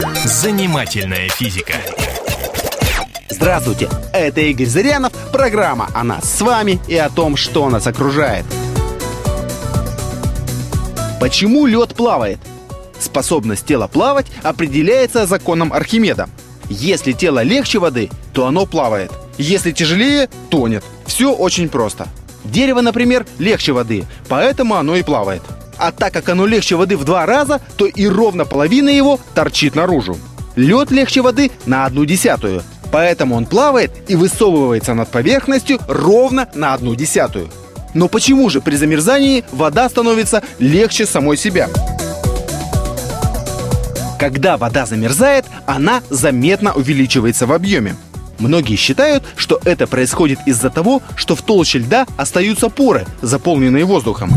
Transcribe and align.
Занимательная 0.00 1.28
физика. 1.28 1.74
Здравствуйте, 3.28 3.90
это 4.14 4.40
Игорь 4.40 4.66
Зырянов, 4.66 5.12
программа 5.30 5.90
о 5.94 6.04
нас 6.04 6.24
с 6.24 6.40
вами 6.40 6.80
и 6.88 6.96
о 6.96 7.10
том, 7.10 7.36
что 7.36 7.68
нас 7.68 7.86
окружает. 7.86 8.46
Почему 11.20 11.66
лед 11.66 11.94
плавает? 11.94 12.38
Способность 12.98 13.66
тела 13.66 13.88
плавать 13.88 14.26
определяется 14.42 15.26
законом 15.26 15.70
Архимеда. 15.70 16.30
Если 16.70 17.12
тело 17.12 17.42
легче 17.42 17.78
воды, 17.78 18.08
то 18.32 18.46
оно 18.46 18.64
плавает. 18.64 19.12
Если 19.36 19.70
тяжелее, 19.72 20.30
тонет. 20.48 20.82
Все 21.04 21.30
очень 21.30 21.68
просто. 21.68 22.08
Дерево, 22.44 22.80
например, 22.80 23.26
легче 23.38 23.72
воды, 23.72 24.06
поэтому 24.28 24.76
оно 24.76 24.96
и 24.96 25.02
плавает. 25.02 25.42
А 25.80 25.92
так 25.92 26.12
как 26.12 26.28
оно 26.28 26.44
легче 26.44 26.76
воды 26.76 26.98
в 26.98 27.04
два 27.04 27.24
раза, 27.24 27.58
то 27.78 27.86
и 27.86 28.06
ровно 28.06 28.44
половина 28.44 28.90
его 28.90 29.18
торчит 29.34 29.74
наружу. 29.74 30.18
Лед 30.54 30.90
легче 30.90 31.22
воды 31.22 31.50
на 31.64 31.86
одну 31.86 32.04
десятую, 32.04 32.62
поэтому 32.92 33.34
он 33.34 33.46
плавает 33.46 33.90
и 34.06 34.14
высовывается 34.14 34.92
над 34.92 35.08
поверхностью 35.08 35.78
ровно 35.88 36.50
на 36.54 36.74
одну 36.74 36.94
десятую. 36.94 37.48
Но 37.94 38.08
почему 38.08 38.50
же 38.50 38.60
при 38.60 38.76
замерзании 38.76 39.42
вода 39.52 39.88
становится 39.88 40.42
легче 40.58 41.06
самой 41.06 41.38
себя? 41.38 41.70
Когда 44.18 44.58
вода 44.58 44.84
замерзает, 44.84 45.46
она 45.64 46.02
заметно 46.10 46.74
увеличивается 46.74 47.46
в 47.46 47.52
объеме. 47.52 47.96
Многие 48.40 48.76
считают, 48.76 49.22
что 49.36 49.60
это 49.64 49.86
происходит 49.86 50.40
из-за 50.46 50.70
того, 50.70 51.02
что 51.14 51.36
в 51.36 51.42
толще 51.42 51.78
льда 51.78 52.06
остаются 52.16 52.70
поры, 52.70 53.06
заполненные 53.20 53.84
воздухом. 53.84 54.32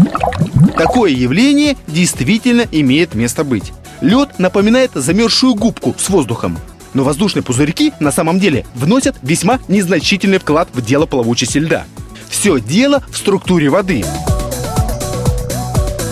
Такое 0.78 1.12
явление 1.12 1.78
действительно 1.88 2.66
имеет 2.72 3.16
место 3.16 3.44
быть. 3.46 3.72
Лед 4.02 4.38
напоминает 4.40 4.92
замерзшую 4.94 5.56
губку 5.56 5.96
с 5.98 6.10
воздухом. 6.10 6.60
Но 6.94 7.04
воздушные 7.04 7.44
пузырьки 7.44 7.94
на 8.00 8.12
самом 8.12 8.40
деле 8.40 8.66
вносят 8.76 9.16
весьма 9.24 9.60
незначительный 9.70 10.38
вклад 10.38 10.68
в 10.74 10.86
дело 10.86 11.06
плавучести 11.06 11.58
льда. 11.60 11.86
Все 12.30 12.60
дело 12.60 13.02
в 13.10 13.18
структуре 13.18 13.70
воды. 13.70 14.04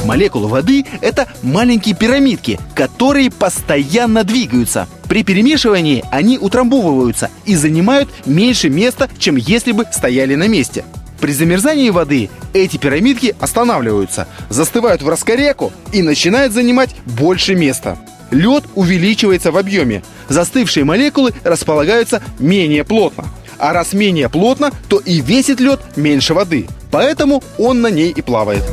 Молекулы 0.05 0.47
воды– 0.47 0.85
это 1.01 1.27
маленькие 1.43 1.95
пирамидки, 1.95 2.59
которые 2.73 3.29
постоянно 3.29 4.23
двигаются. 4.23 4.87
При 5.11 5.23
перемешивании 5.23 6.05
они 6.09 6.37
утрамбовываются 6.37 7.29
и 7.43 7.57
занимают 7.57 8.07
меньше 8.25 8.69
места, 8.69 9.09
чем 9.19 9.35
если 9.35 9.73
бы 9.73 9.85
стояли 9.91 10.35
на 10.35 10.47
месте. 10.47 10.85
При 11.19 11.33
замерзании 11.33 11.89
воды 11.89 12.29
эти 12.53 12.77
пирамидки 12.77 13.35
останавливаются, 13.41 14.29
застывают 14.47 15.01
в 15.01 15.09
раскореку 15.09 15.73
и 15.91 16.01
начинают 16.01 16.53
занимать 16.53 16.95
больше 17.05 17.55
места. 17.55 17.97
Лед 18.31 18.63
увеличивается 18.73 19.51
в 19.51 19.57
объеме. 19.57 20.01
Застывшие 20.29 20.85
молекулы 20.85 21.33
располагаются 21.43 22.23
менее 22.39 22.85
плотно. 22.85 23.25
А 23.57 23.73
раз 23.73 23.91
менее 23.91 24.29
плотно, 24.29 24.71
то 24.87 24.99
и 24.99 25.19
весит 25.19 25.59
лед 25.59 25.81
меньше 25.97 26.33
воды. 26.33 26.69
Поэтому 26.89 27.43
он 27.57 27.81
на 27.81 27.87
ней 27.87 28.11
и 28.11 28.21
плавает. 28.21 28.63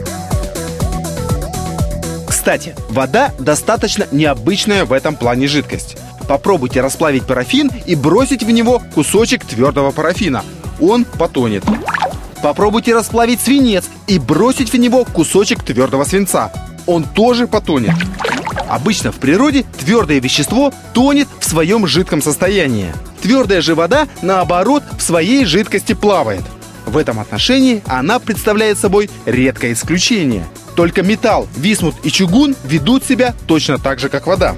Кстати, 2.29 2.77
вода 2.91 3.33
достаточно 3.41 4.07
необычная 4.13 4.85
в 4.85 4.93
этом 4.93 5.17
плане 5.17 5.49
жидкость. 5.49 5.97
Попробуйте 6.29 6.83
расплавить 6.83 7.25
парафин 7.25 7.71
и 7.87 7.97
бросить 7.97 8.43
в 8.43 8.51
него 8.51 8.83
кусочек 8.95 9.45
твердого 9.45 9.91
парафина. 9.91 10.45
Он 10.79 11.05
потонет. 11.07 11.65
Попробуйте 12.43 12.95
расплавить 12.95 13.41
свинец 13.41 13.85
и 14.07 14.19
бросить 14.19 14.73
в 14.73 14.77
него 14.77 15.05
кусочек 15.05 15.63
твердого 15.65 16.05
свинца. 16.05 16.53
Он 16.87 17.05
тоже 17.05 17.47
потонет. 17.47 17.95
Обычно 18.69 19.11
в 19.11 19.17
природе 19.17 19.65
твердое 19.79 20.21
вещество 20.21 20.73
тонет 20.93 21.29
в 21.41 21.45
своем 21.49 21.87
жидком 21.87 22.21
состоянии. 22.21 22.93
Твердая 23.23 23.63
же 23.63 23.75
вода, 23.75 24.07
наоборот, 24.21 24.83
в 24.99 25.03
своей 25.03 25.47
жидкости 25.47 25.95
плавает. 25.95 26.43
В 26.87 26.99
этом 26.99 27.19
отношении 27.19 27.83
она 27.87 28.19
представляет 28.19 28.79
собой 28.79 29.11
редкое 29.25 29.73
исключение. 29.73 30.47
Только 30.77 31.03
металл, 31.03 31.49
висмут 31.57 31.97
и 32.05 32.11
чугун 32.11 32.55
ведут 32.65 33.05
себя 33.05 33.35
точно 33.47 33.79
так 33.79 33.99
же, 33.99 34.09
как 34.09 34.27
вода. 34.27 34.55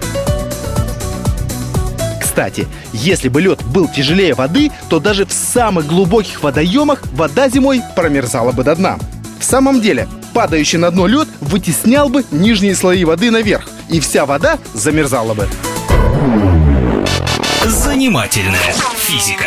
Кстати, 2.31 2.69
если 2.93 3.29
бы 3.29 3.41
лед 3.41 3.61
был 3.65 3.89
тяжелее 3.89 4.35
воды, 4.35 4.71
то 4.89 5.01
даже 5.01 5.27
в 5.27 5.33
самых 5.33 5.89
глубоких 5.89 6.45
водоемах 6.45 7.03
вода 7.11 7.49
зимой 7.49 7.83
промерзала 7.97 8.53
бы 8.53 8.63
до 8.63 8.77
дна. 8.77 8.99
В 9.41 9.45
самом 9.45 9.81
деле, 9.81 10.07
падающий 10.33 10.79
на 10.79 10.93
дно 10.93 11.09
лед 11.09 11.27
вытеснял 11.41 12.09
бы 12.09 12.25
нижние 12.31 12.77
слои 12.77 13.05
воды 13.05 13.33
наверх, 13.33 13.69
и 13.89 13.99
вся 13.99 14.27
вода 14.27 14.59
замерзала 14.75 15.35
бы. 15.35 15.49
Занимательная 17.65 18.75
физика. 18.97 19.47